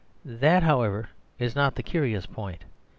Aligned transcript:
That, 0.25 0.63
however, 0.63 1.09
is 1.37 1.55
not 1.55 1.75
the 1.75 1.83
curious 1.83 2.25
point. 2.25 2.65